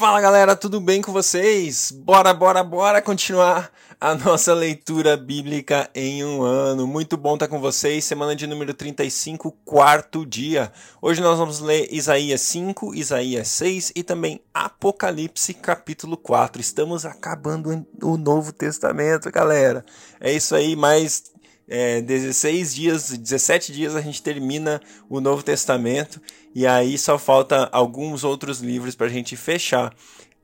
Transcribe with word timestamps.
Fala 0.00 0.18
galera, 0.18 0.56
tudo 0.56 0.80
bem 0.80 1.02
com 1.02 1.12
vocês? 1.12 1.90
Bora, 1.90 2.32
bora, 2.32 2.64
bora 2.64 3.02
continuar 3.02 3.70
a 4.00 4.14
nossa 4.14 4.54
leitura 4.54 5.14
bíblica 5.14 5.90
em 5.94 6.24
um 6.24 6.42
ano. 6.42 6.86
Muito 6.86 7.18
bom 7.18 7.34
estar 7.34 7.48
com 7.48 7.60
vocês. 7.60 8.02
Semana 8.02 8.34
de 8.34 8.46
número 8.46 8.72
35, 8.72 9.52
quarto 9.62 10.24
dia. 10.24 10.72
Hoje 11.02 11.20
nós 11.20 11.38
vamos 11.38 11.60
ler 11.60 11.86
Isaías 11.92 12.40
5, 12.40 12.94
Isaías 12.94 13.48
6 13.48 13.92
e 13.94 14.02
também 14.02 14.40
Apocalipse 14.54 15.52
capítulo 15.52 16.16
4. 16.16 16.62
Estamos 16.62 17.04
acabando 17.04 17.86
o 18.02 18.16
Novo 18.16 18.54
Testamento, 18.54 19.30
galera. 19.30 19.84
É 20.18 20.32
isso 20.32 20.54
aí, 20.54 20.74
mais 20.74 21.24
é, 21.70 22.00
16 22.02 22.74
dias, 22.74 23.16
17 23.16 23.72
dias 23.72 23.94
a 23.94 24.00
gente 24.00 24.20
termina 24.20 24.80
o 25.08 25.20
Novo 25.20 25.42
Testamento 25.42 26.20
e 26.52 26.66
aí 26.66 26.98
só 26.98 27.16
falta 27.16 27.68
alguns 27.70 28.24
outros 28.24 28.58
livros 28.58 28.96
para 28.96 29.06
a 29.06 29.10
gente 29.10 29.36
fechar 29.36 29.94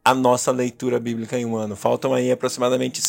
a 0.05 0.15
nossa 0.15 0.53
leitura 0.53 1.01
bíblica 1.01 1.37
em 1.37 1.45
um 1.45 1.57
ano. 1.57 1.75
Faltam 1.75 2.15
aí 2.15 2.31
aproximadamente 2.31 3.03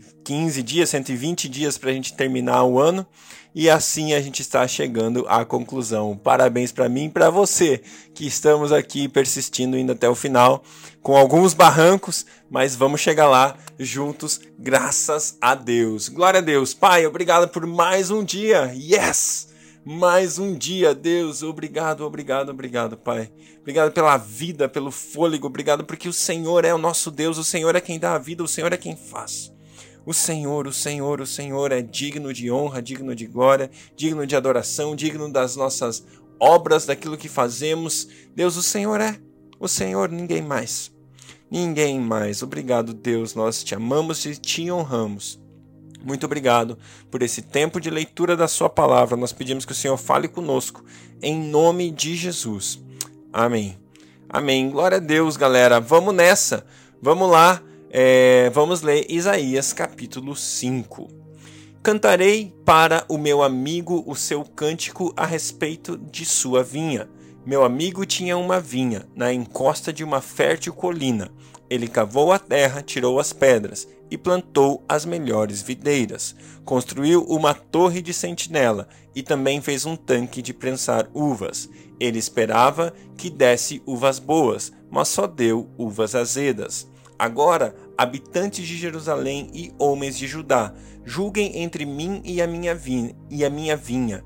115 0.00 0.62
dias, 0.62 0.88
120 0.90 1.48
dias 1.48 1.78
para 1.78 1.90
a 1.90 1.92
gente 1.92 2.14
terminar 2.14 2.64
o 2.64 2.78
ano 2.78 3.06
e 3.54 3.68
assim 3.68 4.12
a 4.12 4.20
gente 4.20 4.40
está 4.40 4.66
chegando 4.66 5.26
à 5.28 5.44
conclusão. 5.44 6.16
Parabéns 6.16 6.70
para 6.70 6.88
mim 6.88 7.06
e 7.06 7.10
para 7.10 7.30
você 7.30 7.82
que 8.14 8.26
estamos 8.26 8.72
aqui 8.72 9.08
persistindo 9.08 9.76
indo 9.76 9.92
até 9.92 10.08
o 10.08 10.14
final, 10.14 10.62
com 11.02 11.16
alguns 11.16 11.54
barrancos, 11.54 12.24
mas 12.48 12.76
vamos 12.76 13.00
chegar 13.00 13.28
lá 13.28 13.56
juntos, 13.78 14.40
graças 14.58 15.36
a 15.40 15.54
Deus. 15.54 16.08
Glória 16.08 16.38
a 16.38 16.42
Deus. 16.42 16.74
Pai, 16.74 17.06
obrigado 17.06 17.48
por 17.48 17.66
mais 17.66 18.10
um 18.10 18.22
dia. 18.22 18.72
Yes! 18.74 19.50
mais 19.84 20.38
um 20.38 20.56
dia, 20.56 20.94
Deus. 20.94 21.42
Obrigado, 21.42 22.04
obrigado, 22.04 22.50
obrigado, 22.50 22.96
Pai. 22.96 23.30
Obrigado 23.60 23.92
pela 23.92 24.16
vida, 24.16 24.68
pelo 24.68 24.90
fôlego. 24.90 25.46
Obrigado 25.46 25.84
porque 25.84 26.08
o 26.08 26.12
Senhor 26.12 26.64
é 26.64 26.74
o 26.74 26.78
nosso 26.78 27.10
Deus. 27.10 27.38
O 27.38 27.44
Senhor 27.44 27.74
é 27.74 27.80
quem 27.80 27.98
dá 27.98 28.14
a 28.14 28.18
vida, 28.18 28.42
o 28.42 28.48
Senhor 28.48 28.72
é 28.72 28.76
quem 28.76 28.96
faz. 28.96 29.52
O 30.04 30.14
Senhor, 30.14 30.66
o 30.66 30.72
Senhor, 30.72 31.20
o 31.20 31.26
Senhor 31.26 31.72
é 31.72 31.82
digno 31.82 32.32
de 32.32 32.50
honra, 32.50 32.80
digno 32.80 33.14
de 33.14 33.26
glória, 33.26 33.70
digno 33.94 34.26
de 34.26 34.34
adoração, 34.34 34.96
digno 34.96 35.30
das 35.30 35.56
nossas 35.56 36.04
obras, 36.38 36.86
daquilo 36.86 37.18
que 37.18 37.28
fazemos. 37.28 38.08
Deus, 38.34 38.56
o 38.56 38.62
Senhor 38.62 39.00
é. 39.00 39.18
O 39.58 39.68
Senhor, 39.68 40.08
ninguém 40.08 40.40
mais. 40.40 40.90
Ninguém 41.50 42.00
mais. 42.00 42.42
Obrigado, 42.42 42.94
Deus. 42.94 43.34
Nós 43.34 43.62
te 43.62 43.74
amamos 43.74 44.24
e 44.24 44.34
te 44.36 44.70
honramos. 44.70 45.38
Muito 46.02 46.24
obrigado 46.24 46.78
por 47.10 47.22
esse 47.22 47.42
tempo 47.42 47.78
de 47.78 47.90
leitura 47.90 48.36
da 48.36 48.48
Sua 48.48 48.70
palavra. 48.70 49.16
Nós 49.16 49.32
pedimos 49.32 49.66
que 49.66 49.72
o 49.72 49.74
Senhor 49.74 49.98
fale 49.98 50.28
conosco, 50.28 50.82
em 51.20 51.38
nome 51.38 51.90
de 51.90 52.16
Jesus. 52.16 52.80
Amém. 53.32 53.78
Amém. 54.28 54.70
Glória 54.70 54.96
a 54.96 55.00
Deus, 55.00 55.36
galera. 55.36 55.78
Vamos 55.78 56.14
nessa. 56.14 56.64
Vamos 57.02 57.30
lá. 57.30 57.62
É, 57.92 58.48
vamos 58.50 58.82
ler 58.82 59.04
Isaías 59.10 59.72
capítulo 59.72 60.36
5. 60.36 61.08
Cantarei 61.82 62.54
para 62.64 63.04
o 63.08 63.18
meu 63.18 63.42
amigo 63.42 64.04
o 64.06 64.14
seu 64.14 64.44
cântico 64.44 65.12
a 65.16 65.26
respeito 65.26 65.98
de 65.98 66.24
sua 66.24 66.62
vinha. 66.62 67.10
Meu 67.44 67.64
amigo 67.64 68.06
tinha 68.06 68.36
uma 68.36 68.60
vinha 68.60 69.08
na 69.12 69.32
encosta 69.32 69.92
de 69.92 70.04
uma 70.04 70.20
fértil 70.20 70.72
colina. 70.72 71.32
Ele 71.68 71.88
cavou 71.88 72.30
a 72.30 72.38
terra, 72.38 72.80
tirou 72.80 73.18
as 73.18 73.32
pedras 73.32 73.88
e 74.08 74.16
plantou 74.16 74.84
as 74.88 75.04
melhores 75.04 75.60
videiras. 75.60 76.36
Construiu 76.64 77.24
uma 77.24 77.54
torre 77.54 78.00
de 78.00 78.14
sentinela 78.14 78.88
e 79.16 79.22
também 79.22 79.60
fez 79.60 79.84
um 79.84 79.96
tanque 79.96 80.40
de 80.40 80.54
prensar 80.54 81.10
uvas. 81.12 81.68
Ele 81.98 82.20
esperava 82.20 82.94
que 83.16 83.28
desse 83.28 83.82
uvas 83.84 84.20
boas, 84.20 84.72
mas 84.88 85.08
só 85.08 85.26
deu 85.26 85.68
uvas 85.76 86.14
azedas. 86.14 86.88
Agora, 87.20 87.76
habitantes 87.98 88.66
de 88.66 88.78
Jerusalém 88.78 89.50
e 89.52 89.70
homens 89.78 90.16
de 90.16 90.26
Judá, 90.26 90.72
julguem 91.04 91.58
entre 91.58 91.84
mim 91.84 92.22
e 92.24 92.40
a 92.40 92.46
minha 92.46 92.74
vinha, 92.74 93.14
e 93.28 93.44
a 93.44 93.50
minha 93.50 93.76
vinha. 93.76 94.24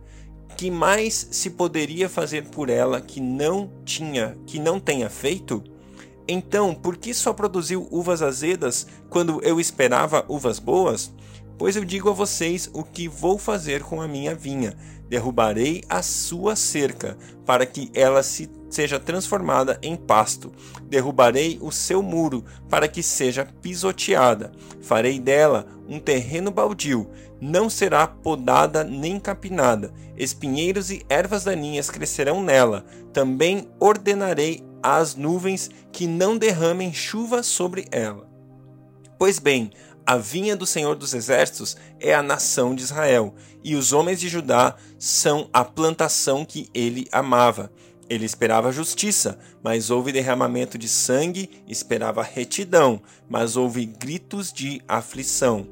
Que 0.56 0.70
mais 0.70 1.26
se 1.32 1.50
poderia 1.50 2.08
fazer 2.08 2.44
por 2.50 2.70
ela 2.70 3.00
que 3.00 3.20
não 3.20 3.68
tinha, 3.84 4.38
que 4.46 4.60
não 4.60 4.78
tenha 4.78 5.10
feito? 5.10 5.60
Então, 6.28 6.72
por 6.72 6.96
que 6.96 7.12
só 7.12 7.32
produziu 7.32 7.88
uvas 7.90 8.22
azedas 8.22 8.86
quando 9.10 9.42
eu 9.42 9.58
esperava 9.58 10.24
uvas 10.28 10.60
boas? 10.60 11.12
Pois 11.56 11.76
eu 11.76 11.84
digo 11.84 12.10
a 12.10 12.12
vocês 12.12 12.68
o 12.72 12.82
que 12.82 13.08
vou 13.08 13.38
fazer 13.38 13.82
com 13.82 14.00
a 14.00 14.08
minha 14.08 14.34
vinha: 14.34 14.76
derrubarei 15.08 15.82
a 15.88 16.02
sua 16.02 16.56
cerca, 16.56 17.16
para 17.46 17.64
que 17.64 17.90
ela 17.94 18.22
se 18.22 18.50
seja 18.68 18.98
transformada 18.98 19.78
em 19.80 19.94
pasto. 19.94 20.50
Derrubarei 20.88 21.58
o 21.62 21.70
seu 21.70 22.02
muro, 22.02 22.44
para 22.68 22.88
que 22.88 23.02
seja 23.02 23.46
pisoteada. 23.62 24.50
Farei 24.82 25.20
dela 25.20 25.66
um 25.88 26.00
terreno 26.00 26.50
baldio, 26.50 27.08
não 27.40 27.70
será 27.70 28.06
podada 28.06 28.82
nem 28.82 29.20
capinada. 29.20 29.92
Espinheiros 30.16 30.90
e 30.90 31.04
ervas 31.08 31.44
daninhas 31.44 31.88
crescerão 31.88 32.42
nela. 32.42 32.84
Também 33.12 33.68
ordenarei 33.78 34.64
às 34.82 35.14
nuvens 35.14 35.70
que 35.92 36.06
não 36.06 36.36
derramem 36.36 36.92
chuva 36.92 37.42
sobre 37.42 37.86
ela. 37.92 38.28
Pois 39.16 39.38
bem, 39.38 39.70
a 40.06 40.16
vinha 40.16 40.54
do 40.54 40.66
Senhor 40.66 40.94
dos 40.96 41.14
Exércitos 41.14 41.76
é 41.98 42.14
a 42.14 42.22
nação 42.22 42.74
de 42.74 42.82
Israel, 42.82 43.34
e 43.62 43.74
os 43.74 43.92
homens 43.92 44.20
de 44.20 44.28
Judá 44.28 44.76
são 44.98 45.48
a 45.52 45.64
plantação 45.64 46.44
que 46.44 46.68
ele 46.74 47.08
amava. 47.10 47.72
Ele 48.08 48.26
esperava 48.26 48.70
justiça, 48.70 49.38
mas 49.62 49.90
houve 49.90 50.12
derramamento 50.12 50.76
de 50.76 50.88
sangue, 50.88 51.62
esperava 51.66 52.22
retidão, 52.22 53.00
mas 53.28 53.56
houve 53.56 53.86
gritos 53.86 54.52
de 54.52 54.82
aflição. 54.86 55.66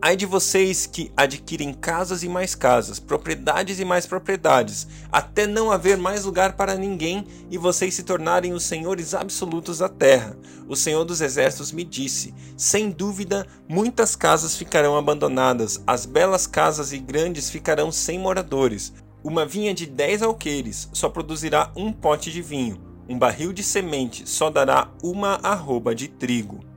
Ai 0.00 0.14
de 0.14 0.26
vocês 0.26 0.86
que 0.86 1.10
adquirem 1.16 1.72
casas 1.72 2.22
e 2.22 2.28
mais 2.28 2.54
casas, 2.54 3.00
propriedades 3.00 3.80
e 3.80 3.84
mais 3.84 4.06
propriedades, 4.06 4.86
até 5.10 5.46
não 5.46 5.70
haver 5.70 5.96
mais 5.96 6.24
lugar 6.24 6.52
para 6.52 6.76
ninguém 6.76 7.26
e 7.50 7.56
vocês 7.56 7.94
se 7.94 8.02
tornarem 8.02 8.52
os 8.52 8.62
senhores 8.62 9.14
absolutos 9.14 9.78
da 9.78 9.88
terra. 9.88 10.36
O 10.68 10.76
Senhor 10.76 11.02
dos 11.04 11.22
Exércitos 11.22 11.72
me 11.72 11.82
disse: 11.82 12.34
Sem 12.56 12.90
dúvida, 12.90 13.46
muitas 13.66 14.14
casas 14.14 14.54
ficarão 14.54 14.96
abandonadas, 14.96 15.82
as 15.86 16.04
belas 16.04 16.46
casas 16.46 16.92
e 16.92 16.98
grandes 16.98 17.48
ficarão 17.48 17.90
sem 17.90 18.18
moradores. 18.18 18.92
Uma 19.24 19.46
vinha 19.46 19.72
de 19.72 19.86
dez 19.86 20.22
alqueires 20.22 20.88
só 20.92 21.08
produzirá 21.08 21.72
um 21.74 21.90
pote 21.90 22.30
de 22.30 22.42
vinho, 22.42 22.78
um 23.08 23.18
barril 23.18 23.52
de 23.52 23.62
semente 23.62 24.28
só 24.28 24.50
dará 24.50 24.88
uma 25.02 25.40
arroba 25.42 25.94
de 25.94 26.06
trigo. 26.06 26.75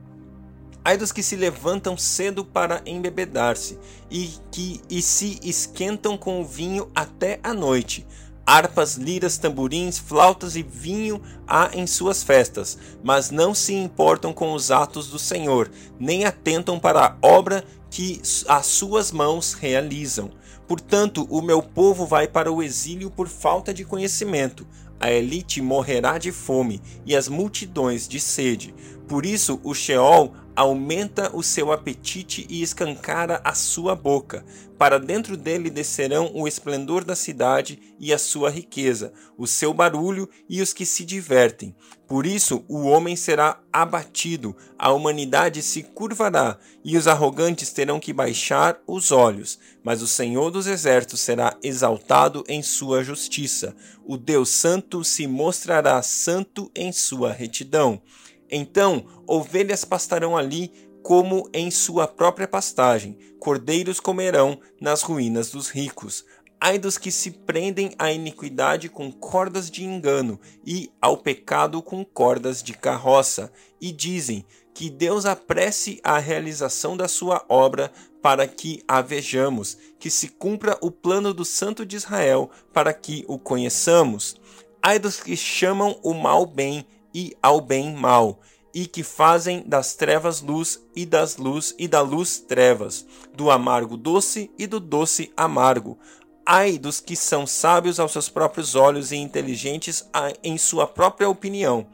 Ai 0.82 0.96
dos 0.96 1.12
que 1.12 1.22
se 1.22 1.36
levantam 1.36 1.96
cedo 1.96 2.44
para 2.44 2.80
embebedar-se 2.86 3.78
e 4.10 4.30
que 4.50 4.80
e 4.88 5.02
se 5.02 5.38
esquentam 5.42 6.16
com 6.16 6.40
o 6.40 6.44
vinho 6.44 6.90
até 6.94 7.38
a 7.42 7.52
noite. 7.52 8.06
Harpas, 8.46 8.94
liras, 8.96 9.36
tamborins, 9.36 9.98
flautas 9.98 10.56
e 10.56 10.62
vinho 10.62 11.20
há 11.46 11.70
em 11.74 11.86
suas 11.86 12.22
festas, 12.22 12.78
mas 13.04 13.30
não 13.30 13.54
se 13.54 13.74
importam 13.74 14.32
com 14.32 14.54
os 14.54 14.70
atos 14.70 15.08
do 15.08 15.18
Senhor, 15.18 15.70
nem 15.98 16.24
atentam 16.24 16.80
para 16.80 17.06
a 17.06 17.16
obra 17.22 17.62
que 17.90 18.20
as 18.48 18.66
suas 18.66 19.12
mãos 19.12 19.52
realizam. 19.52 20.30
Portanto, 20.66 21.26
o 21.30 21.42
meu 21.42 21.62
povo 21.62 22.06
vai 22.06 22.26
para 22.26 22.50
o 22.50 22.62
exílio 22.62 23.10
por 23.10 23.28
falta 23.28 23.74
de 23.74 23.84
conhecimento. 23.84 24.66
A 24.98 25.10
elite 25.10 25.60
morrerá 25.60 26.16
de 26.16 26.32
fome 26.32 26.80
e 27.04 27.14
as 27.14 27.28
multidões 27.28 28.08
de 28.08 28.18
sede. 28.18 28.74
Por 29.08 29.26
isso, 29.26 29.60
o 29.64 29.74
Sheol 29.74 30.32
aumenta 30.60 31.34
o 31.34 31.42
seu 31.42 31.72
apetite 31.72 32.46
e 32.50 32.60
escancara 32.60 33.40
a 33.42 33.54
sua 33.54 33.94
boca. 33.94 34.44
Para 34.76 35.00
dentro 35.00 35.34
dele 35.34 35.70
descerão 35.70 36.30
o 36.34 36.46
esplendor 36.46 37.02
da 37.02 37.16
cidade 37.16 37.80
e 37.98 38.12
a 38.12 38.18
sua 38.18 38.50
riqueza, 38.50 39.10
o 39.38 39.46
seu 39.46 39.72
barulho 39.72 40.28
e 40.50 40.60
os 40.60 40.74
que 40.74 40.84
se 40.84 41.02
divertem. 41.02 41.74
Por 42.06 42.26
isso 42.26 42.62
o 42.68 42.82
homem 42.82 43.16
será 43.16 43.58
abatido, 43.72 44.54
a 44.78 44.92
humanidade 44.92 45.62
se 45.62 45.82
curvará 45.82 46.58
e 46.84 46.94
os 46.98 47.08
arrogantes 47.08 47.72
terão 47.72 47.98
que 47.98 48.12
baixar 48.12 48.78
os 48.86 49.10
olhos. 49.10 49.58
Mas 49.82 50.02
o 50.02 50.06
Senhor 50.06 50.50
dos 50.50 50.66
Exércitos 50.66 51.20
será 51.20 51.56
exaltado 51.62 52.44
em 52.46 52.62
sua 52.62 53.02
justiça. 53.02 53.74
O 54.04 54.18
Deus 54.18 54.50
Santo 54.50 55.02
se 55.04 55.26
mostrará 55.26 56.02
santo 56.02 56.70
em 56.74 56.92
sua 56.92 57.32
retidão. 57.32 58.02
Então 58.50 59.04
ovelhas 59.26 59.84
pastarão 59.84 60.36
ali 60.36 60.72
como 61.02 61.48
em 61.52 61.70
sua 61.70 62.06
própria 62.06 62.46
pastagem, 62.46 63.16
cordeiros 63.38 64.00
comerão 64.00 64.60
nas 64.80 65.02
ruínas 65.02 65.50
dos 65.50 65.70
ricos. 65.70 66.24
Ai 66.60 66.78
dos 66.78 66.98
que 66.98 67.10
se 67.10 67.30
prendem 67.30 67.92
à 67.98 68.12
iniquidade 68.12 68.90
com 68.90 69.10
cordas 69.10 69.70
de 69.70 69.82
engano 69.82 70.38
e 70.66 70.92
ao 71.00 71.16
pecado 71.16 71.80
com 71.80 72.04
cordas 72.04 72.62
de 72.62 72.74
carroça, 72.74 73.50
e 73.80 73.90
dizem 73.90 74.44
que 74.74 74.90
Deus 74.90 75.24
apresse 75.24 76.00
a 76.04 76.18
realização 76.18 76.98
da 76.98 77.08
sua 77.08 77.44
obra 77.48 77.90
para 78.20 78.46
que 78.46 78.82
a 78.86 79.00
vejamos, 79.00 79.76
que 79.98 80.10
se 80.10 80.28
cumpra 80.28 80.76
o 80.82 80.90
plano 80.90 81.32
do 81.32 81.46
Santo 81.46 81.86
de 81.86 81.96
Israel 81.96 82.50
para 82.74 82.92
que 82.92 83.24
o 83.26 83.38
conheçamos. 83.38 84.36
Ai 84.82 84.98
dos 84.98 85.18
que 85.18 85.36
chamam 85.36 85.98
o 86.02 86.12
mal 86.12 86.44
bem 86.44 86.86
e 87.14 87.36
ao 87.42 87.60
bem 87.60 87.94
mal, 87.94 88.40
e 88.72 88.86
que 88.86 89.02
fazem 89.02 89.62
das 89.66 89.94
trevas 89.94 90.40
luz 90.40 90.80
e 90.94 91.04
das 91.04 91.36
luz 91.36 91.74
e 91.78 91.88
da 91.88 92.00
luz 92.00 92.38
trevas, 92.38 93.04
do 93.34 93.50
amargo 93.50 93.96
doce 93.96 94.50
e 94.58 94.66
do 94.66 94.78
doce 94.78 95.32
amargo. 95.36 95.98
Ai 96.46 96.78
dos 96.78 97.00
que 97.00 97.16
são 97.16 97.46
sábios 97.46 98.00
aos 98.00 98.12
seus 98.12 98.28
próprios 98.28 98.74
olhos 98.74 99.12
e 99.12 99.16
inteligentes 99.16 100.08
em 100.42 100.56
sua 100.56 100.86
própria 100.86 101.28
opinião. 101.28 101.86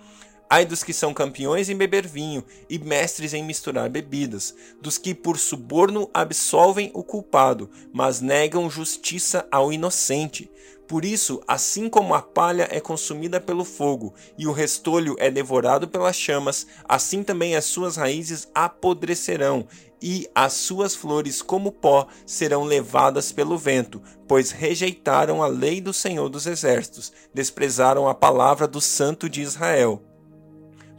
Ai 0.49 0.65
dos 0.65 0.85
que 0.85 0.93
são 0.93 1.13
campeões 1.13 1.69
em 1.69 1.77
beber 1.77 2.07
vinho 2.07 2.45
e 2.71 2.79
mestres 2.79 3.35
em 3.35 3.43
misturar 3.43 3.89
bebidas, 3.91 4.55
dos 4.81 4.97
que 4.97 5.13
por 5.13 5.39
suborno 5.39 6.09
absolvem 6.15 6.91
o 6.95 7.03
culpado, 7.03 7.69
mas 7.93 8.21
negam 8.21 8.71
justiça 8.71 9.47
ao 9.51 9.73
inocente. 9.73 10.49
Por 10.87 11.05
isso, 11.05 11.43
assim 11.49 11.89
como 11.89 12.15
a 12.15 12.23
palha 12.23 12.69
é 12.71 12.79
consumida 12.79 13.41
pelo 13.41 13.65
fogo 13.65 14.15
e 14.39 14.47
o 14.47 14.53
restolho 14.53 15.17
é 15.19 15.29
devorado 15.29 15.89
pelas 15.89 16.15
chamas, 16.15 16.65
assim 16.85 17.25
também 17.25 17.57
as 17.57 17.65
suas 17.65 17.97
raízes 17.97 18.49
apodrecerão 18.55 19.67
e 20.01 20.29
as 20.33 20.53
suas 20.53 20.95
flores, 20.95 21.43
como 21.43 21.73
pó, 21.73 22.07
serão 22.25 22.63
levadas 22.63 23.33
pelo 23.33 23.59
vento, 23.59 24.01
pois 24.29 24.53
rejeitaram 24.53 25.43
a 25.43 25.49
lei 25.49 25.81
do 25.81 25.93
Senhor 25.93 26.29
dos 26.29 26.47
Exércitos, 26.47 27.13
desprezaram 27.35 28.09
a 28.09 28.15
palavra 28.15 28.69
do 28.69 28.81
Santo 28.81 29.29
de 29.29 29.41
Israel. 29.41 30.01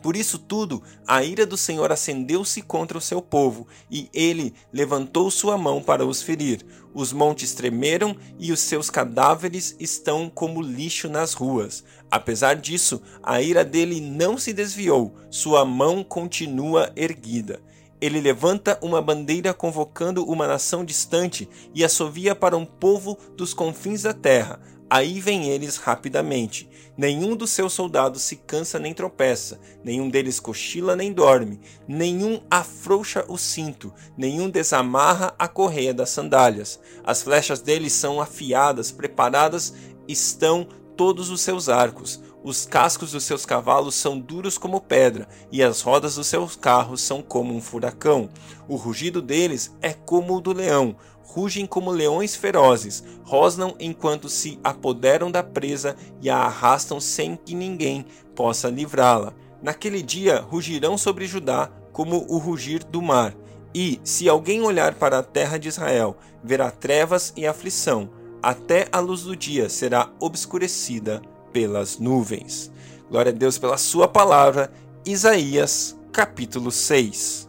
Por 0.07 0.15
isso 0.15 0.39
tudo, 0.39 0.81
a 1.05 1.21
ira 1.21 1.45
do 1.45 1.57
Senhor 1.57 1.91
acendeu-se 1.91 2.61
contra 2.61 2.97
o 2.97 3.01
seu 3.01 3.21
povo, 3.21 3.67
e 3.91 4.09
ele 4.13 4.53
levantou 4.71 5.29
sua 5.29 5.57
mão 5.57 5.83
para 5.83 6.05
os 6.05 6.21
ferir. 6.21 6.65
Os 6.93 7.11
montes 7.11 7.53
tremeram 7.53 8.15
e 8.39 8.53
os 8.53 8.61
seus 8.61 8.89
cadáveres 8.89 9.75
estão 9.81 10.29
como 10.29 10.61
lixo 10.61 11.09
nas 11.09 11.33
ruas. 11.33 11.83
Apesar 12.09 12.55
disso, 12.55 13.01
a 13.21 13.41
ira 13.41 13.65
dele 13.65 13.99
não 13.99 14.37
se 14.37 14.53
desviou, 14.53 15.13
sua 15.29 15.65
mão 15.65 16.05
continua 16.05 16.89
erguida. 16.95 17.59
Ele 17.99 18.21
levanta 18.21 18.79
uma 18.81 19.01
bandeira 19.01 19.53
convocando 19.53 20.23
uma 20.23 20.47
nação 20.47 20.85
distante 20.85 21.49
e 21.75 21.83
assovia 21.83 22.33
para 22.33 22.55
um 22.55 22.65
povo 22.65 23.17
dos 23.35 23.53
confins 23.53 24.03
da 24.03 24.13
terra. 24.13 24.61
Aí 24.89 25.19
vem 25.19 25.49
eles 25.49 25.75
rapidamente. 25.77 26.69
Nenhum 26.97 27.35
dos 27.35 27.51
seus 27.51 27.73
soldados 27.73 28.21
se 28.21 28.37
cansa 28.37 28.79
nem 28.79 28.93
tropeça, 28.93 29.59
nenhum 29.83 30.09
deles 30.09 30.39
cochila 30.39 30.95
nem 30.95 31.11
dorme, 31.11 31.59
nenhum 31.87 32.41
afrouxa 32.49 33.25
o 33.27 33.37
cinto, 33.37 33.93
nenhum 34.17 34.49
desamarra 34.49 35.35
a 35.37 35.47
correia 35.47 35.93
das 35.93 36.09
sandálias. 36.09 36.79
As 37.03 37.21
flechas 37.21 37.61
deles 37.61 37.93
são 37.93 38.21
afiadas, 38.21 38.91
preparadas 38.91 39.73
estão 40.07 40.67
todos 40.95 41.29
os 41.29 41.41
seus 41.41 41.69
arcos. 41.69 42.21
Os 42.47 42.65
cascos 42.65 43.11
dos 43.11 43.25
seus 43.25 43.45
cavalos 43.45 43.93
são 43.93 44.17
duros 44.17 44.57
como 44.57 44.79
pedra, 44.79 45.27
e 45.51 45.61
as 45.61 45.81
rodas 45.81 46.15
dos 46.15 46.27
seus 46.27 46.55
carros 46.55 47.01
são 47.01 47.21
como 47.21 47.53
um 47.53 47.59
furacão. 47.59 48.29
O 48.69 48.77
rugido 48.77 49.21
deles 49.21 49.75
é 49.81 49.91
como 49.91 50.37
o 50.37 50.39
do 50.39 50.53
leão, 50.53 50.95
rugem 51.23 51.65
como 51.65 51.91
leões 51.91 52.37
ferozes, 52.37 53.03
rosnam 53.25 53.75
enquanto 53.81 54.29
se 54.29 54.57
apoderam 54.63 55.29
da 55.29 55.43
presa 55.43 55.97
e 56.21 56.29
a 56.29 56.37
arrastam 56.37 57.01
sem 57.01 57.35
que 57.35 57.53
ninguém 57.53 58.05
possa 58.33 58.69
livrá-la. 58.69 59.33
Naquele 59.61 60.01
dia 60.01 60.39
rugirão 60.39 60.97
sobre 60.97 61.27
Judá 61.27 61.69
como 61.91 62.25
o 62.29 62.37
rugir 62.37 62.81
do 62.81 63.01
mar. 63.01 63.35
E, 63.75 63.99
se 64.05 64.29
alguém 64.29 64.61
olhar 64.61 64.95
para 64.95 65.19
a 65.19 65.23
terra 65.23 65.57
de 65.57 65.67
Israel, 65.67 66.15
verá 66.41 66.71
trevas 66.71 67.33
e 67.35 67.45
aflição, 67.45 68.09
até 68.41 68.87
a 68.89 69.01
luz 69.01 69.23
do 69.23 69.35
dia 69.35 69.67
será 69.67 70.09
obscurecida 70.21 71.21
pelas 71.51 71.97
nuvens. 71.97 72.71
Glória 73.09 73.31
a 73.31 73.35
Deus 73.35 73.57
pela 73.57 73.77
sua 73.77 74.07
palavra. 74.07 74.71
Isaías, 75.05 75.97
capítulo 76.11 76.71
6. 76.71 77.47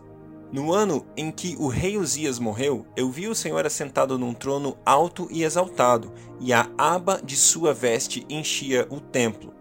No 0.51 0.73
ano 0.73 1.05
em 1.17 1.31
que 1.31 1.57
o 1.59 1.69
rei 1.69 1.99
Uzias 1.99 2.39
morreu, 2.39 2.87
eu 2.97 3.11
vi 3.11 3.29
o 3.29 3.35
Senhor 3.35 3.67
assentado 3.67 4.19
num 4.19 4.33
trono 4.33 4.79
alto 4.85 5.29
e 5.31 5.45
exaltado, 5.45 6.13
e 6.41 6.53
a 6.53 6.71
aba 6.79 7.21
de 7.23 7.37
sua 7.37 7.75
veste 7.75 8.25
enchia 8.31 8.87
o 8.89 8.99
templo. 8.99 9.53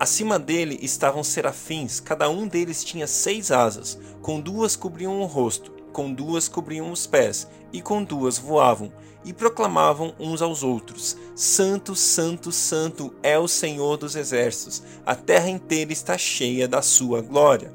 Acima 0.00 0.36
dele 0.36 0.80
estavam 0.82 1.22
serafins, 1.22 2.00
cada 2.00 2.28
um 2.28 2.48
deles 2.48 2.82
tinha 2.82 3.06
seis 3.06 3.52
asas, 3.52 3.96
com 4.20 4.40
duas 4.40 4.74
cobriam 4.74 5.20
o 5.20 5.26
rosto, 5.26 5.72
com 5.92 6.12
duas 6.12 6.48
cobriam 6.48 6.90
os 6.90 7.06
pés, 7.06 7.46
e 7.72 7.80
com 7.80 8.02
duas 8.02 8.38
voavam, 8.38 8.92
e 9.24 9.32
proclamavam 9.32 10.14
uns 10.18 10.42
aos 10.42 10.62
outros: 10.62 11.16
Santo, 11.36 11.94
Santo, 11.94 12.50
Santo 12.50 13.14
é 13.22 13.38
o 13.38 13.46
Senhor 13.46 13.96
dos 13.96 14.16
exércitos, 14.16 14.82
a 15.06 15.14
terra 15.14 15.48
inteira 15.48 15.92
está 15.92 16.18
cheia 16.18 16.66
da 16.66 16.82
sua 16.82 17.20
glória. 17.20 17.72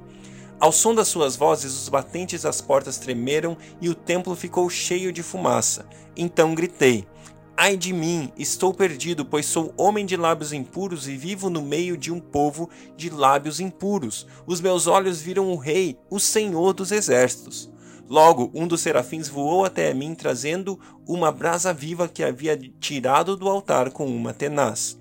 Ao 0.59 0.71
som 0.71 0.95
das 0.95 1.07
suas 1.07 1.35
vozes, 1.35 1.71
os 1.71 1.87
batentes 1.87 2.41
das 2.41 2.59
portas 2.61 2.97
tremeram 2.97 3.55
e 3.79 3.89
o 3.89 3.95
templo 3.95 4.35
ficou 4.35 4.67
cheio 4.71 5.13
de 5.13 5.21
fumaça. 5.21 5.85
Então 6.15 6.55
gritei: 6.55 7.07
Ai 7.55 7.77
de 7.77 7.93
mim, 7.93 8.31
estou 8.37 8.73
perdido, 8.73 9.23
pois 9.23 9.45
sou 9.45 9.73
homem 9.77 10.05
de 10.05 10.17
lábios 10.17 10.53
impuros 10.53 11.07
e 11.07 11.15
vivo 11.15 11.49
no 11.49 11.61
meio 11.61 11.95
de 11.95 12.11
um 12.11 12.19
povo 12.19 12.69
de 12.95 13.09
lábios 13.09 13.59
impuros. 13.59 14.25
Os 14.45 14.59
meus 14.59 14.87
olhos 14.87 15.21
viram 15.21 15.51
o 15.51 15.55
Rei, 15.55 15.97
o 16.09 16.19
Senhor 16.19 16.73
dos 16.73 16.91
exércitos. 16.91 17.69
Logo, 18.09 18.49
um 18.53 18.65
dos 18.65 18.81
serafins 18.81 19.27
voou 19.27 19.65
até 19.65 19.93
mim, 19.93 20.15
trazendo 20.15 20.79
uma 21.05 21.31
brasa 21.31 21.73
viva 21.73 22.07
que 22.07 22.23
havia 22.23 22.57
tirado 22.79 23.35
do 23.35 23.49
altar 23.49 23.91
com 23.91 24.05
uma 24.05 24.33
tenaz. 24.33 24.97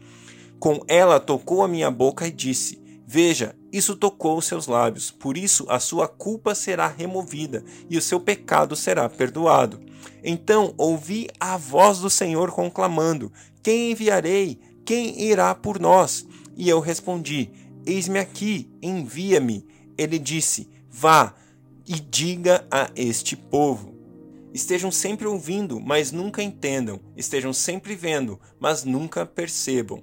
Com 0.59 0.81
ela 0.89 1.21
tocou 1.21 1.63
a 1.63 1.69
minha 1.69 1.91
boca 1.91 2.27
e 2.27 2.33
disse: 2.33 2.83
Veja, 3.07 3.55
isso 3.73 3.95
tocou 3.95 4.37
os 4.39 4.47
seus 4.47 4.67
lábios, 4.67 5.11
por 5.11 5.37
isso 5.37 5.67
a 5.69 5.79
sua 5.79 6.09
culpa 6.09 6.55
será 6.55 6.89
removida 6.89 7.65
e 7.89 7.97
o 7.97 8.03
seu 8.03 8.19
pecado 8.19 8.75
será 8.75 9.09
perdoado. 9.09 9.81
Então 10.25 10.75
ouvi 10.77 11.29
a 11.39 11.57
voz 11.57 12.01
do 12.01 12.11
Senhor 12.11 12.51
conclamando: 12.51 13.33
Quem 13.63 13.93
enviarei? 13.93 14.59
Quem 14.85 15.21
irá 15.23 15.55
por 15.55 15.79
nós? 15.79 16.27
E 16.57 16.69
eu 16.69 16.81
respondi: 16.81 17.51
Eis-me 17.85 18.19
aqui, 18.19 18.69
envia-me. 18.83 19.65
Ele 19.97 20.19
disse: 20.19 20.69
Vá 20.91 21.35
e 21.87 21.95
diga 21.95 22.67
a 22.71 22.91
este 22.97 23.37
povo. 23.37 23.95
Estejam 24.53 24.91
sempre 24.91 25.27
ouvindo, 25.27 25.79
mas 25.81 26.13
nunca 26.13 26.43
entendam. 26.43 27.01
Estejam 27.17 27.53
sempre 27.53 27.95
vendo, 27.95 28.41
mas 28.59 28.85
nunca 28.85 29.27
percebam 29.27 30.03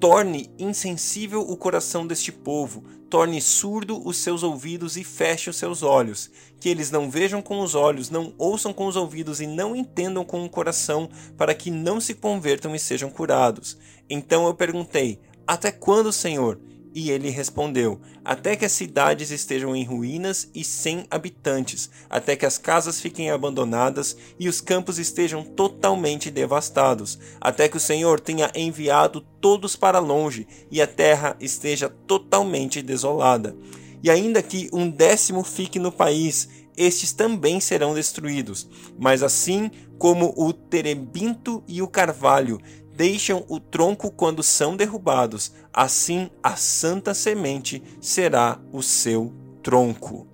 torne 0.00 0.50
insensível 0.58 1.42
o 1.42 1.54
coração 1.58 2.06
deste 2.06 2.32
povo, 2.32 2.82
torne 3.10 3.38
surdo 3.38 4.00
os 4.08 4.16
seus 4.16 4.42
ouvidos 4.42 4.96
e 4.96 5.04
feche 5.04 5.50
os 5.50 5.56
seus 5.56 5.82
olhos, 5.82 6.30
que 6.58 6.70
eles 6.70 6.90
não 6.90 7.10
vejam 7.10 7.42
com 7.42 7.60
os 7.60 7.74
olhos, 7.74 8.08
não 8.08 8.32
ouçam 8.38 8.72
com 8.72 8.86
os 8.86 8.96
ouvidos 8.96 9.42
e 9.42 9.46
não 9.46 9.76
entendam 9.76 10.24
com 10.24 10.42
o 10.42 10.48
coração, 10.48 11.10
para 11.36 11.54
que 11.54 11.70
não 11.70 12.00
se 12.00 12.14
convertam 12.14 12.74
e 12.74 12.78
sejam 12.78 13.10
curados. 13.10 13.76
Então 14.08 14.46
eu 14.46 14.54
perguntei: 14.54 15.20
Até 15.46 15.70
quando, 15.70 16.10
Senhor? 16.10 16.58
E 16.92 17.10
ele 17.10 17.30
respondeu: 17.30 18.00
Até 18.24 18.56
que 18.56 18.64
as 18.64 18.72
cidades 18.72 19.30
estejam 19.30 19.76
em 19.76 19.84
ruínas 19.84 20.48
e 20.54 20.64
sem 20.64 21.06
habitantes, 21.10 21.90
até 22.08 22.34
que 22.34 22.44
as 22.44 22.58
casas 22.58 23.00
fiquem 23.00 23.30
abandonadas 23.30 24.16
e 24.38 24.48
os 24.48 24.60
campos 24.60 24.98
estejam 24.98 25.44
totalmente 25.44 26.30
devastados, 26.30 27.18
até 27.40 27.68
que 27.68 27.76
o 27.76 27.80
Senhor 27.80 28.18
tenha 28.18 28.50
enviado 28.54 29.20
todos 29.40 29.76
para 29.76 30.00
longe 30.00 30.46
e 30.70 30.82
a 30.82 30.86
terra 30.86 31.36
esteja 31.38 31.88
totalmente 32.06 32.82
desolada. 32.82 33.56
E 34.02 34.10
ainda 34.10 34.42
que 34.42 34.68
um 34.72 34.90
décimo 34.90 35.44
fique 35.44 35.78
no 35.78 35.92
país, 35.92 36.48
estes 36.76 37.12
também 37.12 37.60
serão 37.60 37.94
destruídos. 37.94 38.66
Mas 38.98 39.22
assim 39.22 39.70
como 39.98 40.32
o 40.34 40.50
terebinto 40.52 41.62
e 41.68 41.82
o 41.82 41.86
carvalho 41.86 42.58
deixam 43.00 43.46
o 43.48 43.58
tronco 43.58 44.10
quando 44.10 44.42
são 44.42 44.76
derrubados, 44.76 45.54
assim 45.72 46.28
a 46.42 46.54
santa 46.54 47.14
semente 47.14 47.82
será 47.98 48.60
o 48.70 48.82
seu 48.82 49.32
tronco. 49.62 50.28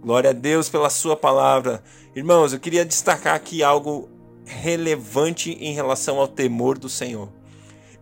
Glória 0.00 0.30
a 0.30 0.32
Deus 0.32 0.70
pela 0.70 0.88
sua 0.88 1.14
palavra. 1.14 1.84
Irmãos, 2.16 2.54
eu 2.54 2.58
queria 2.58 2.82
destacar 2.82 3.34
aqui 3.34 3.62
algo 3.62 4.08
relevante 4.46 5.50
em 5.60 5.74
relação 5.74 6.18
ao 6.18 6.26
temor 6.26 6.78
do 6.78 6.88
Senhor. 6.88 7.28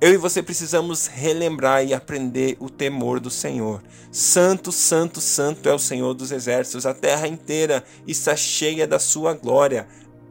Eu 0.01 0.15
e 0.15 0.17
você 0.17 0.41
precisamos 0.41 1.09
relembrar 1.09 1.85
e 1.85 1.93
aprender 1.93 2.57
o 2.61 2.71
temor 2.71 3.19
do 3.19 3.29
Senhor. 3.29 3.83
Santo, 4.13 4.71
santo, 4.71 5.21
santo 5.21 5.69
é 5.69 5.75
o 5.75 5.81
Senhor 5.81 6.15
dos 6.15 6.31
exércitos. 6.31 6.87
A 6.87 6.95
terra 6.95 7.27
inteira 7.27 7.83
está 8.07 8.37
cheia 8.37 8.87
da 8.87 9.01
sua 9.01 9.35
glória. 9.35 9.89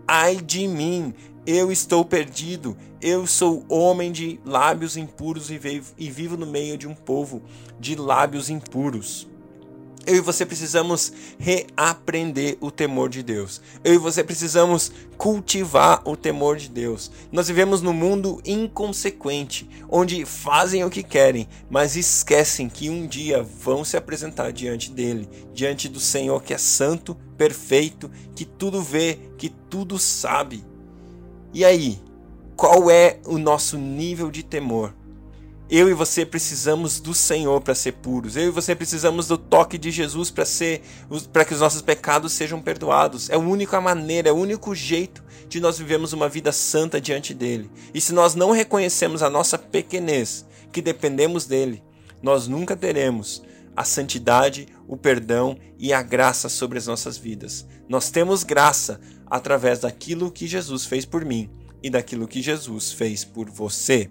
Ai 0.07 0.37
de 0.37 0.65
mim, 0.65 1.13
eu 1.45 1.71
estou 1.71 2.03
perdido, 2.03 2.75
eu 3.01 3.27
sou 3.27 3.63
homem 3.69 4.11
de 4.11 4.39
lábios 4.43 4.97
impuros 4.97 5.51
e 5.51 5.57
vivo, 6.09 6.37
no 6.37 6.45
meio 6.45 6.77
de 6.77 6.87
um 6.87 6.95
povo 6.95 7.43
de 7.79 7.95
lábios 7.95 8.49
impuros. 8.49 9.27
Eu 10.07 10.17
e 10.17 10.21
você 10.21 10.45
precisamos 10.45 11.11
reaprender 11.39 12.57
o 12.61 12.69
temor 12.69 13.09
de 13.09 13.23
Deus. 13.23 13.59
Eu 13.83 13.95
e 13.95 13.97
você 13.97 14.23
precisamos 14.23 14.91
cultivar 15.17 16.01
o 16.05 16.15
temor 16.15 16.57
de 16.57 16.69
Deus. 16.69 17.11
Nós 17.31 17.47
vivemos 17.47 17.81
num 17.81 17.93
mundo 17.93 18.39
inconsequente, 18.45 19.67
onde 19.89 20.23
fazem 20.23 20.83
o 20.83 20.91
que 20.91 21.01
querem, 21.01 21.47
mas 21.69 21.95
esquecem 21.95 22.69
que 22.69 22.87
um 22.87 23.07
dia 23.07 23.41
vão 23.41 23.83
se 23.83 23.97
apresentar 23.97 24.51
diante 24.51 24.91
dele, 24.91 25.27
diante 25.53 25.89
do 25.89 25.99
Senhor 25.99 26.43
que 26.43 26.53
é 26.53 26.57
santo, 26.59 27.15
perfeito, 27.35 28.09
que 28.35 28.45
tudo 28.45 28.83
vê, 28.83 29.17
que 29.39 29.49
tudo 29.49 29.97
sabe. 29.97 30.63
E 31.55 31.63
aí, 31.63 31.97
qual 32.57 32.91
é 32.91 33.17
o 33.25 33.37
nosso 33.37 33.77
nível 33.77 34.29
de 34.29 34.43
temor? 34.43 34.93
Eu 35.69 35.87
e 35.87 35.93
você 35.93 36.25
precisamos 36.25 36.99
do 36.99 37.13
Senhor 37.13 37.61
para 37.61 37.73
ser 37.73 37.93
puros. 37.93 38.35
Eu 38.35 38.47
e 38.47 38.51
você 38.51 38.75
precisamos 38.75 39.29
do 39.29 39.37
toque 39.37 39.77
de 39.77 39.89
Jesus 39.89 40.29
para 40.29 40.43
ser 40.43 40.81
para 41.31 41.45
que 41.45 41.53
os 41.53 41.61
nossos 41.61 41.81
pecados 41.81 42.33
sejam 42.33 42.61
perdoados. 42.61 43.29
É 43.29 43.35
a 43.35 43.39
única 43.39 43.79
maneira, 43.79 44.27
é 44.27 44.31
o 44.33 44.35
único 44.35 44.75
jeito 44.75 45.23
de 45.47 45.61
nós 45.61 45.77
vivermos 45.77 46.11
uma 46.11 46.27
vida 46.27 46.51
santa 46.51 46.99
diante 46.99 47.33
dele. 47.33 47.71
E 47.93 48.01
se 48.01 48.11
nós 48.11 48.35
não 48.35 48.51
reconhecemos 48.51 49.23
a 49.23 49.29
nossa 49.29 49.57
pequenez, 49.57 50.45
que 50.73 50.81
dependemos 50.81 51.45
dele, 51.45 51.81
nós 52.21 52.49
nunca 52.49 52.75
teremos 52.75 53.41
a 53.75 53.83
santidade, 53.83 54.67
o 54.87 54.95
perdão 54.95 55.57
e 55.77 55.91
a 55.91 56.01
graça 56.01 56.49
sobre 56.49 56.77
as 56.77 56.87
nossas 56.87 57.17
vidas. 57.17 57.65
Nós 57.89 58.09
temos 58.09 58.43
graça 58.43 58.99
através 59.25 59.79
daquilo 59.79 60.31
que 60.31 60.47
Jesus 60.47 60.85
fez 60.85 61.05
por 61.05 61.25
mim 61.25 61.49
e 61.83 61.89
daquilo 61.89 62.27
que 62.27 62.41
Jesus 62.41 62.91
fez 62.91 63.23
por 63.23 63.49
você. 63.49 64.09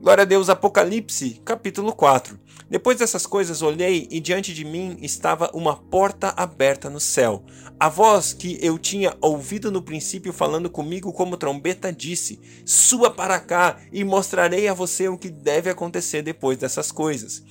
Glória 0.00 0.22
a 0.22 0.24
Deus, 0.24 0.48
Apocalipse, 0.48 1.40
capítulo 1.44 1.92
4. 1.92 2.38
Depois 2.70 2.98
dessas 2.98 3.26
coisas 3.26 3.62
olhei 3.62 4.06
e 4.10 4.20
diante 4.20 4.54
de 4.54 4.64
mim 4.64 4.96
estava 5.00 5.50
uma 5.52 5.74
porta 5.74 6.32
aberta 6.36 6.88
no 6.88 7.00
céu. 7.00 7.42
A 7.80 7.88
voz 7.88 8.32
que 8.32 8.58
eu 8.62 8.78
tinha 8.78 9.16
ouvido 9.20 9.72
no 9.72 9.82
princípio 9.82 10.32
falando 10.32 10.68
comigo 10.70 11.12
como 11.12 11.36
trombeta 11.36 11.92
disse: 11.92 12.38
Suba 12.64 13.10
para 13.10 13.40
cá 13.40 13.80
e 13.90 14.04
mostrarei 14.04 14.68
a 14.68 14.74
você 14.74 15.08
o 15.08 15.18
que 15.18 15.30
deve 15.30 15.70
acontecer 15.70 16.22
depois 16.22 16.58
dessas 16.58 16.92
coisas. 16.92 17.42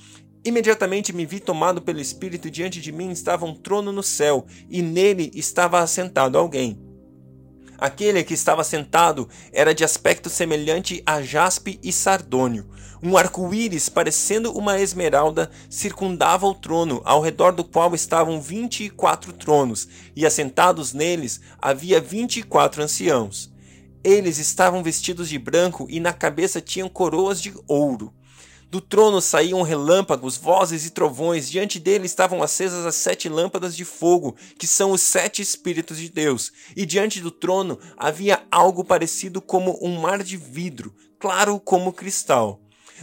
Imediatamente 0.44 1.12
me 1.12 1.26
vi 1.26 1.40
tomado 1.40 1.82
pelo 1.82 2.00
Espírito 2.00 2.48
e 2.48 2.50
diante 2.50 2.80
de 2.80 2.92
mim 2.92 3.10
estava 3.10 3.44
um 3.44 3.54
trono 3.54 3.92
no 3.92 4.02
céu 4.02 4.46
e 4.68 4.80
nele 4.80 5.30
estava 5.34 5.80
assentado 5.80 6.38
alguém. 6.38 6.80
Aquele 7.76 8.24
que 8.24 8.34
estava 8.34 8.64
sentado 8.64 9.28
era 9.52 9.72
de 9.72 9.84
aspecto 9.84 10.28
semelhante 10.28 11.00
a 11.06 11.22
jaspe 11.22 11.78
e 11.82 11.92
sardônio. 11.92 12.68
Um 13.00 13.16
arco-íris, 13.16 13.88
parecendo 13.88 14.50
uma 14.52 14.80
esmeralda, 14.80 15.48
circundava 15.70 16.44
o 16.46 16.54
trono, 16.54 17.00
ao 17.04 17.20
redor 17.20 17.52
do 17.52 17.62
qual 17.62 17.94
estavam 17.94 18.40
vinte 18.40 18.82
e 18.82 18.90
quatro 18.90 19.32
tronos, 19.32 19.86
e 20.16 20.26
assentados 20.26 20.92
neles 20.92 21.40
havia 21.62 22.00
vinte 22.00 22.38
e 22.38 22.42
quatro 22.42 22.82
anciãos. 22.82 23.52
Eles 24.02 24.38
estavam 24.38 24.82
vestidos 24.82 25.28
de 25.28 25.38
branco 25.38 25.86
e 25.88 26.00
na 26.00 26.12
cabeça 26.12 26.60
tinham 26.60 26.88
coroas 26.88 27.40
de 27.40 27.54
ouro. 27.68 28.12
Do 28.70 28.82
trono 28.82 29.22
saíam 29.22 29.62
relâmpagos, 29.62 30.36
vozes 30.36 30.84
e 30.84 30.90
trovões. 30.90 31.48
Diante 31.48 31.80
dele 31.80 32.04
estavam 32.04 32.42
acesas 32.42 32.84
as 32.84 32.96
sete 32.96 33.26
lâmpadas 33.26 33.74
de 33.74 33.82
fogo, 33.82 34.36
que 34.58 34.66
são 34.66 34.90
os 34.90 35.00
sete 35.00 35.40
Espíritos 35.40 35.96
de 35.96 36.10
Deus. 36.10 36.52
E 36.76 36.84
diante 36.84 37.18
do 37.18 37.30
trono 37.30 37.78
havia 37.96 38.42
algo 38.50 38.84
parecido 38.84 39.40
como 39.40 39.78
um 39.80 39.98
mar 39.98 40.22
de 40.22 40.36
vidro, 40.36 40.94
claro 41.18 41.58
como 41.58 41.94
cristal. 41.94 42.60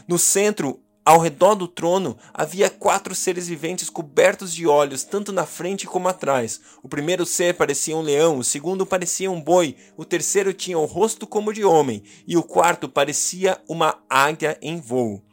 No 0.08 0.20
centro, 0.20 0.80
ao 1.04 1.20
redor 1.20 1.56
do 1.56 1.68
trono, 1.68 2.16
havia 2.32 2.70
quatro 2.70 3.16
seres 3.16 3.48
viventes 3.48 3.90
cobertos 3.90 4.54
de 4.54 4.68
olhos, 4.68 5.04
tanto 5.04 5.32
na 5.32 5.48
frente 5.48 5.88
como 5.88 6.08
atrás. 6.08 6.62
O 6.84 6.88
primeiro 6.88 7.26
ser 7.26 7.56
parecia 7.56 7.98
um 7.98 8.02
leão, 8.02 8.38
o 8.38 8.44
segundo 8.44 8.86
parecia 8.86 9.32
um 9.32 9.42
boi, 9.42 9.76
o 9.98 10.06
terceiro 10.06 10.54
tinha 10.54 10.78
o 10.78 10.86
rosto 10.86 11.26
como 11.26 11.52
de 11.52 11.66
homem, 11.66 12.04
e 12.28 12.38
o 12.38 12.44
quarto 12.44 12.88
parecia 12.88 13.60
uma 13.68 13.98
águia 14.08 14.60
em 14.62 14.80
voo. 14.80 15.24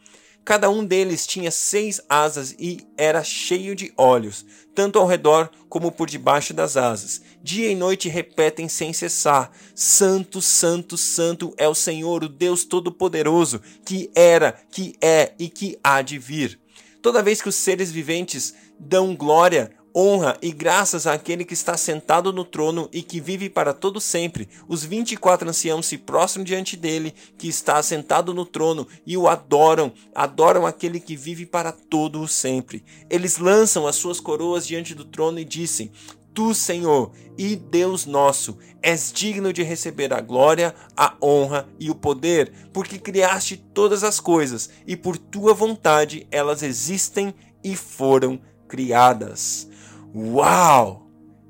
Cada 0.44 0.68
um 0.68 0.84
deles 0.84 1.24
tinha 1.24 1.52
seis 1.52 2.00
asas 2.08 2.54
e 2.58 2.84
era 2.96 3.22
cheio 3.22 3.76
de 3.76 3.92
olhos, 3.96 4.44
tanto 4.74 4.98
ao 4.98 5.06
redor 5.06 5.48
como 5.68 5.92
por 5.92 6.10
debaixo 6.10 6.52
das 6.52 6.76
asas. 6.76 7.22
Dia 7.40 7.70
e 7.70 7.76
noite 7.76 8.08
repetem 8.08 8.68
sem 8.68 8.92
cessar: 8.92 9.52
Santo, 9.72 10.42
Santo, 10.42 10.96
Santo 10.96 11.54
é 11.56 11.68
o 11.68 11.74
Senhor, 11.74 12.24
o 12.24 12.28
Deus 12.28 12.64
Todo-Poderoso, 12.64 13.60
que 13.84 14.10
era, 14.16 14.52
que 14.70 14.96
é 15.00 15.32
e 15.38 15.48
que 15.48 15.78
há 15.82 16.02
de 16.02 16.18
vir. 16.18 16.58
Toda 17.00 17.22
vez 17.22 17.40
que 17.40 17.48
os 17.48 17.54
seres 17.54 17.92
viventes 17.92 18.54
dão 18.78 19.14
glória, 19.14 19.70
honra 19.94 20.36
e 20.40 20.50
graças 20.50 21.06
àquele 21.06 21.44
que 21.44 21.54
está 21.54 21.76
sentado 21.76 22.32
no 22.32 22.44
trono 22.44 22.88
e 22.92 23.02
que 23.02 23.20
vive 23.20 23.48
para 23.48 23.72
todo 23.72 24.00
sempre. 24.00 24.48
Os 24.68 24.84
vinte 24.84 25.12
e 25.12 25.16
quatro 25.16 25.48
anciãos 25.48 25.86
se 25.86 25.98
prostram 25.98 26.44
diante 26.44 26.76
dele, 26.76 27.14
que 27.36 27.48
está 27.48 27.82
sentado 27.82 28.32
no 28.32 28.44
trono, 28.44 28.86
e 29.06 29.16
o 29.16 29.28
adoram, 29.28 29.92
adoram 30.14 30.66
aquele 30.66 30.98
que 30.98 31.16
vive 31.16 31.46
para 31.46 31.72
todo 31.72 32.20
o 32.20 32.28
sempre. 32.28 32.84
Eles 33.10 33.38
lançam 33.38 33.86
as 33.86 33.96
suas 33.96 34.20
coroas 34.20 34.66
diante 34.66 34.94
do 34.94 35.04
trono 35.04 35.38
e 35.38 35.44
dizem: 35.44 35.90
Tu, 36.34 36.54
Senhor, 36.54 37.12
e 37.36 37.56
Deus 37.56 38.06
nosso, 38.06 38.56
és 38.80 39.12
digno 39.12 39.52
de 39.52 39.62
receber 39.62 40.12
a 40.14 40.20
glória, 40.20 40.74
a 40.96 41.14
honra 41.22 41.68
e 41.78 41.90
o 41.90 41.94
poder, 41.94 42.52
porque 42.72 42.98
criaste 42.98 43.56
todas 43.56 44.02
as 44.02 44.18
coisas, 44.18 44.70
e 44.86 44.96
por 44.96 45.18
tua 45.18 45.52
vontade 45.52 46.26
elas 46.30 46.62
existem 46.62 47.34
e 47.62 47.76
foram 47.76 48.40
criadas. 48.66 49.68
Uau! 50.14 51.06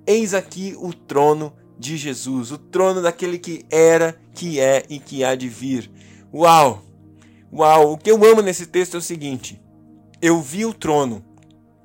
Eis 0.06 0.34
aqui 0.34 0.76
o 0.78 0.92
trono 0.92 1.52
de 1.78 1.96
Jesus, 1.96 2.52
o 2.52 2.58
trono 2.58 3.02
daquele 3.02 3.38
que 3.38 3.64
era, 3.70 4.16
que 4.34 4.60
é 4.60 4.84
e 4.88 4.98
que 4.98 5.24
há 5.24 5.34
de 5.34 5.48
vir. 5.48 5.90
Uau! 6.32 6.82
Uau! 7.52 7.92
O 7.92 7.98
que 7.98 8.10
eu 8.10 8.24
amo 8.24 8.40
nesse 8.40 8.66
texto 8.66 8.94
é 8.94 8.98
o 8.98 9.02
seguinte: 9.02 9.60
eu 10.20 10.40
vi 10.40 10.64
o 10.64 10.72
trono 10.72 11.24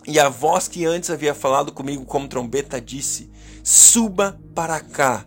e 0.06 0.20
a 0.20 0.30
voz 0.30 0.68
que 0.68 0.86
antes 0.86 1.10
havia 1.10 1.34
falado 1.34 1.72
comigo 1.72 2.06
como 2.06 2.28
trombeta 2.28 2.80
disse: 2.80 3.32
Suba 3.64 4.40
para 4.54 4.80
cá 4.80 5.26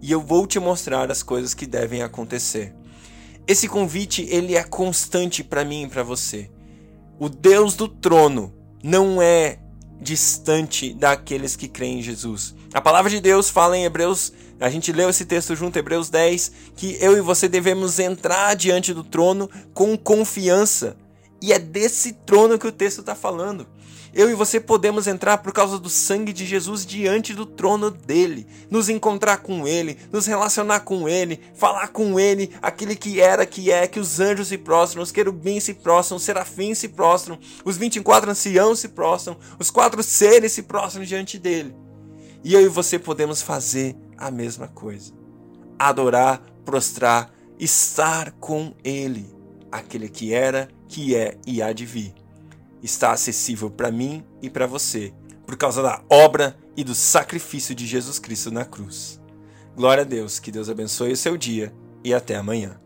e 0.00 0.10
eu 0.10 0.20
vou 0.20 0.46
te 0.46 0.58
mostrar 0.58 1.10
as 1.10 1.22
coisas 1.22 1.52
que 1.52 1.66
devem 1.66 2.02
acontecer. 2.02 2.74
Esse 3.46 3.68
convite 3.68 4.26
ele 4.30 4.56
é 4.56 4.64
constante 4.64 5.44
para 5.44 5.64
mim 5.64 5.84
e 5.84 5.88
para 5.88 6.02
você. 6.02 6.50
O 7.18 7.28
Deus 7.28 7.76
do 7.76 7.86
trono 7.86 8.54
não 8.82 9.20
é 9.20 9.58
distante 10.00 10.92
daqueles 10.92 11.56
que 11.56 11.68
creem 11.68 11.98
em 11.98 12.02
Jesus. 12.02 12.54
A 12.72 12.80
palavra 12.80 13.10
de 13.10 13.20
Deus 13.20 13.48
fala 13.50 13.76
em 13.76 13.84
Hebreus, 13.84 14.32
a 14.60 14.70
gente 14.70 14.92
leu 14.92 15.10
esse 15.10 15.24
texto 15.24 15.54
junto, 15.54 15.78
Hebreus 15.78 16.08
10, 16.08 16.52
que 16.76 16.96
eu 17.00 17.16
e 17.16 17.20
você 17.20 17.48
devemos 17.48 17.98
entrar 17.98 18.54
diante 18.54 18.94
do 18.94 19.04
trono 19.04 19.50
com 19.74 19.96
confiança. 19.96 20.96
E 21.40 21.52
é 21.52 21.58
desse 21.58 22.12
trono 22.12 22.58
que 22.58 22.66
o 22.66 22.72
texto 22.72 23.00
está 23.00 23.14
falando. 23.14 23.66
Eu 24.14 24.30
e 24.30 24.34
você 24.34 24.58
podemos 24.60 25.06
entrar 25.06 25.38
por 25.38 25.52
causa 25.52 25.78
do 25.78 25.88
sangue 25.88 26.32
de 26.32 26.46
Jesus 26.46 26.86
diante 26.86 27.34
do 27.34 27.44
trono 27.44 27.90
dele, 27.90 28.46
nos 28.70 28.88
encontrar 28.88 29.38
com 29.38 29.66
ele, 29.66 29.98
nos 30.12 30.26
relacionar 30.26 30.80
com 30.80 31.08
ele, 31.08 31.40
falar 31.54 31.88
com 31.88 32.18
ele, 32.18 32.50
aquele 32.62 32.96
que 32.96 33.20
era, 33.20 33.44
que 33.44 33.70
é, 33.70 33.86
que 33.86 34.00
os 34.00 34.20
anjos 34.20 34.48
se 34.48 34.58
prostram, 34.58 35.02
os 35.02 35.12
querubins 35.12 35.64
se 35.64 35.74
prostram, 35.74 36.16
os 36.16 36.22
serafins 36.22 36.78
se 36.78 36.88
prostram, 36.88 37.38
os 37.64 37.76
24 37.76 38.30
anciãos 38.30 38.78
se 38.78 38.88
prostram, 38.88 39.36
os 39.58 39.70
quatro 39.70 40.02
seres 40.02 40.52
se 40.52 40.62
prostram 40.62 41.04
diante 41.04 41.38
dele. 41.38 41.74
E 42.42 42.54
eu 42.54 42.60
e 42.60 42.68
você 42.68 42.98
podemos 42.98 43.42
fazer 43.42 43.96
a 44.16 44.30
mesma 44.30 44.68
coisa. 44.68 45.12
Adorar, 45.78 46.40
prostrar, 46.64 47.30
estar 47.58 48.32
com 48.32 48.72
ele, 48.84 49.26
aquele 49.70 50.08
que 50.08 50.32
era, 50.32 50.68
que 50.88 51.14
é 51.14 51.36
e 51.46 51.60
há 51.60 51.72
de 51.72 51.84
vir 51.84 52.25
está 52.86 53.12
acessível 53.12 53.68
para 53.68 53.90
mim 53.90 54.24
e 54.40 54.48
para 54.48 54.66
você, 54.66 55.12
por 55.44 55.56
causa 55.56 55.82
da 55.82 56.02
obra 56.08 56.56
e 56.76 56.82
do 56.82 56.94
sacrifício 56.94 57.74
de 57.74 57.86
Jesus 57.86 58.18
Cristo 58.18 58.50
na 58.50 58.64
cruz. 58.64 59.20
Glória 59.76 60.02
a 60.02 60.06
Deus, 60.06 60.38
que 60.38 60.50
Deus 60.50 60.70
abençoe 60.70 61.12
o 61.12 61.16
seu 61.16 61.36
dia 61.36 61.74
e 62.02 62.14
até 62.14 62.36
amanhã. 62.36 62.80